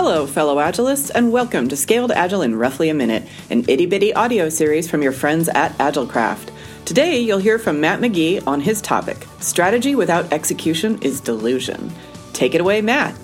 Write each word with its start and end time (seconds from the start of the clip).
Hello, 0.00 0.28
fellow 0.28 0.58
Agilists, 0.58 1.10
and 1.12 1.32
welcome 1.32 1.66
to 1.66 1.76
Scaled 1.76 2.12
Agile 2.12 2.42
in 2.42 2.54
Roughly 2.54 2.88
a 2.88 2.94
Minute, 2.94 3.24
an 3.50 3.64
itty 3.66 3.84
bitty 3.84 4.14
audio 4.14 4.48
series 4.48 4.88
from 4.88 5.02
your 5.02 5.10
friends 5.10 5.48
at 5.48 5.76
AgileCraft. 5.78 6.50
Today, 6.84 7.18
you'll 7.18 7.38
hear 7.38 7.58
from 7.58 7.80
Matt 7.80 7.98
McGee 7.98 8.46
on 8.46 8.60
his 8.60 8.80
topic 8.80 9.26
Strategy 9.40 9.96
without 9.96 10.32
execution 10.32 11.02
is 11.02 11.20
delusion. 11.20 11.90
Take 12.32 12.54
it 12.54 12.60
away, 12.60 12.80
Matt. 12.80 13.16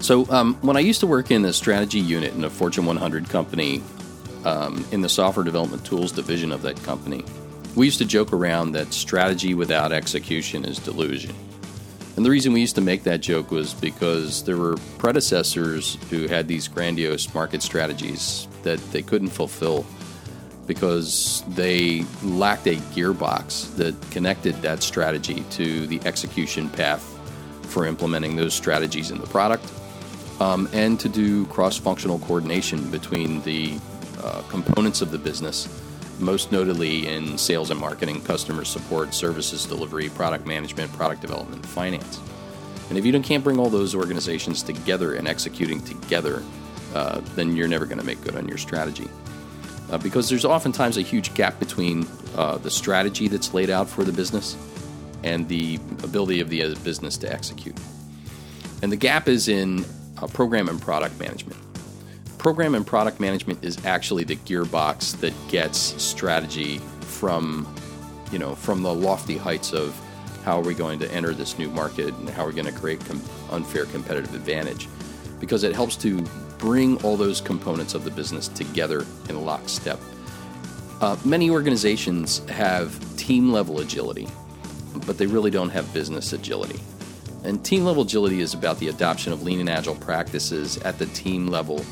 So, 0.00 0.30
um, 0.30 0.56
when 0.60 0.76
I 0.76 0.80
used 0.80 1.00
to 1.00 1.06
work 1.06 1.30
in 1.30 1.40
the 1.40 1.54
strategy 1.54 1.98
unit 1.98 2.34
in 2.34 2.44
a 2.44 2.50
Fortune 2.50 2.84
100 2.84 3.30
company, 3.30 3.82
um, 4.44 4.84
in 4.92 5.00
the 5.00 5.08
software 5.08 5.42
development 5.42 5.86
tools 5.86 6.12
division 6.12 6.52
of 6.52 6.60
that 6.62 6.76
company, 6.82 7.24
we 7.76 7.86
used 7.86 7.96
to 7.96 8.04
joke 8.04 8.30
around 8.30 8.72
that 8.72 8.92
strategy 8.92 9.54
without 9.54 9.90
execution 9.90 10.66
is 10.66 10.78
delusion. 10.78 11.34
And 12.20 12.26
the 12.26 12.30
reason 12.30 12.52
we 12.52 12.60
used 12.60 12.74
to 12.74 12.82
make 12.82 13.04
that 13.04 13.22
joke 13.22 13.50
was 13.50 13.72
because 13.72 14.44
there 14.44 14.58
were 14.58 14.76
predecessors 14.98 15.96
who 16.10 16.26
had 16.26 16.48
these 16.48 16.68
grandiose 16.68 17.32
market 17.32 17.62
strategies 17.62 18.46
that 18.62 18.78
they 18.92 19.00
couldn't 19.00 19.30
fulfill 19.30 19.86
because 20.66 21.42
they 21.48 22.04
lacked 22.22 22.66
a 22.66 22.76
gearbox 22.92 23.74
that 23.76 23.98
connected 24.10 24.54
that 24.56 24.82
strategy 24.82 25.42
to 25.52 25.86
the 25.86 25.98
execution 26.04 26.68
path 26.68 27.02
for 27.62 27.86
implementing 27.86 28.36
those 28.36 28.52
strategies 28.52 29.10
in 29.10 29.16
the 29.16 29.26
product 29.28 29.72
um, 30.40 30.68
and 30.74 31.00
to 31.00 31.08
do 31.08 31.46
cross 31.46 31.78
functional 31.78 32.18
coordination 32.18 32.90
between 32.90 33.40
the 33.44 33.78
uh, 34.22 34.42
components 34.50 35.00
of 35.00 35.10
the 35.10 35.18
business 35.18 35.68
most 36.20 36.52
notably 36.52 37.06
in 37.06 37.38
sales 37.38 37.70
and 37.70 37.80
marketing, 37.80 38.20
customer 38.22 38.64
support, 38.64 39.14
services 39.14 39.64
delivery, 39.66 40.08
product 40.10 40.46
management, 40.46 40.92
product 40.92 41.20
development, 41.20 41.64
finance. 41.64 42.20
And 42.88 42.98
if 42.98 43.06
you 43.06 43.18
can't 43.20 43.44
bring 43.44 43.58
all 43.58 43.70
those 43.70 43.94
organizations 43.94 44.62
together 44.62 45.14
and 45.14 45.26
executing 45.28 45.80
together, 45.82 46.42
uh, 46.94 47.20
then 47.34 47.56
you're 47.56 47.68
never 47.68 47.86
going 47.86 47.98
to 47.98 48.04
make 48.04 48.20
good 48.22 48.36
on 48.36 48.48
your 48.48 48.58
strategy. 48.58 49.08
Uh, 49.90 49.98
because 49.98 50.28
there's 50.28 50.44
oftentimes 50.44 50.96
a 50.96 51.02
huge 51.02 51.34
gap 51.34 51.58
between 51.58 52.06
uh, 52.36 52.58
the 52.58 52.70
strategy 52.70 53.28
that's 53.28 53.54
laid 53.54 53.70
out 53.70 53.88
for 53.88 54.04
the 54.04 54.12
business 54.12 54.56
and 55.22 55.48
the 55.48 55.76
ability 56.02 56.40
of 56.40 56.48
the 56.48 56.74
business 56.84 57.16
to 57.18 57.32
execute. 57.32 57.76
And 58.82 58.90
the 58.90 58.96
gap 58.96 59.28
is 59.28 59.48
in 59.48 59.84
uh, 60.18 60.26
program 60.28 60.68
and 60.68 60.80
product 60.80 61.18
management 61.18 61.58
program 62.40 62.74
and 62.74 62.86
product 62.86 63.20
management 63.20 63.62
is 63.62 63.84
actually 63.84 64.24
the 64.24 64.34
gearbox 64.34 65.14
that 65.20 65.34
gets 65.48 65.78
strategy 66.02 66.78
from 67.02 67.68
you 68.32 68.38
know 68.38 68.54
from 68.54 68.82
the 68.82 68.92
lofty 68.92 69.36
heights 69.36 69.74
of 69.74 69.94
how 70.42 70.58
are 70.58 70.62
we 70.62 70.72
going 70.72 70.98
to 70.98 71.12
enter 71.12 71.34
this 71.34 71.58
new 71.58 71.68
market 71.68 72.14
and 72.14 72.30
how 72.30 72.44
are 72.44 72.48
we 72.48 72.54
going 72.54 72.64
to 72.64 72.72
create 72.72 72.98
com- 73.04 73.22
unfair 73.50 73.84
competitive 73.84 74.34
advantage. 74.34 74.88
Because 75.38 75.64
it 75.64 75.74
helps 75.74 75.96
to 75.96 76.22
bring 76.56 76.96
all 77.04 77.14
those 77.14 77.42
components 77.42 77.92
of 77.92 78.04
the 78.04 78.10
business 78.10 78.48
together 78.48 79.04
in 79.28 79.44
lockstep. 79.44 80.00
Uh, 81.02 81.18
many 81.26 81.50
organizations 81.50 82.38
have 82.48 82.98
team 83.18 83.52
level 83.52 83.80
agility 83.80 84.26
but 85.06 85.18
they 85.18 85.26
really 85.26 85.50
don't 85.50 85.70
have 85.70 85.92
business 85.92 86.32
agility. 86.32 86.80
And 87.44 87.64
team 87.64 87.84
level 87.84 88.02
agility 88.02 88.40
is 88.40 88.54
about 88.54 88.78
the 88.78 88.88
adoption 88.88 89.32
of 89.32 89.42
lean 89.42 89.60
and 89.60 89.68
agile 89.68 89.94
practices 89.94 90.78
at 90.78 90.98
the 90.98 91.06
team 91.06 91.46
level 91.46 91.84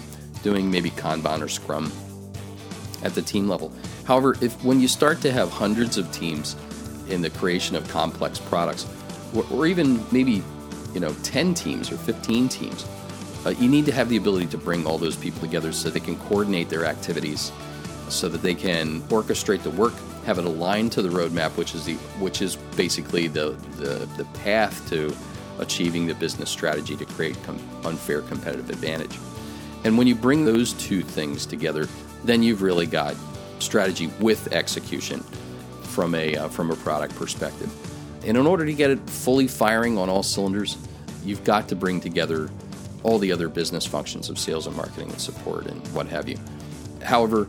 doing 0.42 0.70
maybe 0.70 0.90
Kanban 0.90 1.42
or 1.42 1.48
Scrum 1.48 1.92
at 3.02 3.14
the 3.14 3.22
team 3.22 3.48
level. 3.48 3.72
However, 4.04 4.36
if 4.40 4.62
when 4.64 4.80
you 4.80 4.88
start 4.88 5.20
to 5.22 5.32
have 5.32 5.50
hundreds 5.50 5.98
of 5.98 6.10
teams 6.12 6.56
in 7.08 7.22
the 7.22 7.30
creation 7.30 7.76
of 7.76 7.88
complex 7.88 8.38
products, 8.38 8.86
or, 9.34 9.46
or 9.50 9.66
even 9.66 10.04
maybe 10.10 10.42
you 10.94 11.00
know 11.00 11.14
10 11.22 11.54
teams 11.54 11.92
or 11.92 11.96
15 11.96 12.48
teams, 12.48 12.86
uh, 13.46 13.50
you 13.50 13.68
need 13.68 13.86
to 13.86 13.92
have 13.92 14.08
the 14.08 14.16
ability 14.16 14.46
to 14.46 14.58
bring 14.58 14.86
all 14.86 14.98
those 14.98 15.16
people 15.16 15.40
together 15.40 15.72
so 15.72 15.90
they 15.90 16.00
can 16.00 16.16
coordinate 16.16 16.68
their 16.68 16.84
activities, 16.84 17.52
so 18.08 18.28
that 18.28 18.42
they 18.42 18.54
can 18.54 19.00
orchestrate 19.02 19.62
the 19.62 19.70
work, 19.70 19.94
have 20.24 20.38
it 20.38 20.44
aligned 20.44 20.92
to 20.92 21.02
the 21.02 21.08
roadmap, 21.08 21.50
which 21.56 21.74
is 21.74 21.84
the 21.84 21.94
which 22.18 22.42
is 22.42 22.56
basically 22.76 23.28
the 23.28 23.50
the, 23.76 24.06
the 24.16 24.24
path 24.40 24.88
to 24.88 25.14
achieving 25.58 26.06
the 26.06 26.14
business 26.14 26.50
strategy 26.50 26.96
to 26.96 27.04
create 27.04 27.36
com- 27.42 27.60
unfair 27.84 28.22
competitive 28.22 28.70
advantage. 28.70 29.18
And 29.88 29.96
when 29.96 30.06
you 30.06 30.14
bring 30.14 30.44
those 30.44 30.74
two 30.74 31.00
things 31.00 31.46
together, 31.46 31.88
then 32.22 32.42
you've 32.42 32.60
really 32.60 32.84
got 32.84 33.16
strategy 33.58 34.08
with 34.20 34.52
execution 34.52 35.20
from 35.80 36.14
a 36.14 36.36
uh, 36.36 36.48
from 36.48 36.70
a 36.70 36.76
product 36.76 37.16
perspective. 37.16 37.72
And 38.26 38.36
in 38.36 38.46
order 38.46 38.66
to 38.66 38.74
get 38.74 38.90
it 38.90 39.00
fully 39.08 39.48
firing 39.48 39.96
on 39.96 40.10
all 40.10 40.22
cylinders, 40.22 40.76
you've 41.24 41.42
got 41.42 41.70
to 41.70 41.74
bring 41.74 42.02
together 42.02 42.50
all 43.02 43.18
the 43.18 43.32
other 43.32 43.48
business 43.48 43.86
functions 43.86 44.28
of 44.28 44.38
sales 44.38 44.66
and 44.66 44.76
marketing 44.76 45.08
and 45.08 45.18
support 45.18 45.64
and 45.64 45.80
what 45.94 46.06
have 46.08 46.28
you. 46.28 46.36
However, 47.02 47.48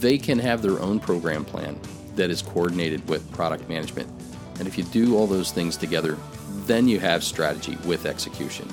they 0.00 0.18
can 0.18 0.40
have 0.40 0.62
their 0.62 0.80
own 0.80 0.98
program 0.98 1.44
plan 1.44 1.78
that 2.16 2.30
is 2.30 2.42
coordinated 2.42 3.08
with 3.08 3.30
product 3.30 3.68
management. 3.68 4.10
And 4.58 4.66
if 4.66 4.76
you 4.76 4.82
do 4.82 5.16
all 5.16 5.28
those 5.28 5.52
things 5.52 5.76
together, 5.76 6.18
then 6.64 6.88
you 6.88 6.98
have 6.98 7.22
strategy 7.22 7.78
with 7.84 8.06
execution 8.06 8.68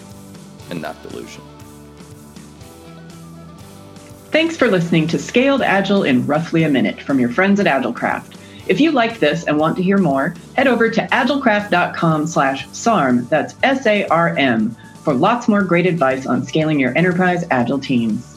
and 0.72 0.81
not 0.81 1.00
delusion. 1.03 1.44
Thanks 4.34 4.58
for 4.58 4.68
listening 4.68 5.06
to 5.10 5.20
Scaled 5.20 5.62
Agile 5.62 6.06
in 6.06 6.26
roughly 6.26 6.64
a 6.64 6.70
minute 6.70 7.00
from 7.00 7.20
your 7.20 7.30
friends 7.30 7.60
at 7.60 7.68
AgileCraft. 7.68 8.36
If 8.66 8.80
you 8.80 8.92
liked 8.92 9.20
this 9.20 9.44
and 9.44 9.60
want 9.60 9.78
to 9.78 9.84
hear 9.84 10.00
more, 10.00 10.34
head 10.56 10.68
over 10.68 10.90
to 10.90 11.08
agilecraft.com 11.10 12.26
slash 12.26 12.68
SARM, 12.72 13.28
that's 13.28 13.54
S-A-R-M, 13.62 14.76
for 15.04 15.14
lots 15.14 15.48
more 15.48 15.62
great 15.62 15.86
advice 15.86 16.26
on 16.26 16.44
scaling 16.44 16.80
your 16.80 16.98
enterprise 16.98 17.46
agile 17.52 17.78
teams. 17.78 18.33